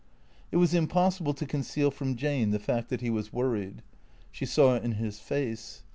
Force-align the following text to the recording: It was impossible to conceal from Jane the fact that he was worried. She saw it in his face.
It 0.51 0.57
was 0.57 0.73
impossible 0.73 1.35
to 1.35 1.45
conceal 1.45 1.91
from 1.91 2.15
Jane 2.15 2.49
the 2.49 2.57
fact 2.57 2.89
that 2.89 3.01
he 3.01 3.11
was 3.11 3.31
worried. 3.31 3.83
She 4.31 4.47
saw 4.47 4.73
it 4.73 4.83
in 4.83 4.93
his 4.93 5.19
face. 5.19 5.83